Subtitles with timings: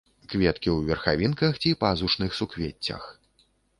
[0.31, 3.03] Кветкі ў верхавінках ці пазушных суквеццях.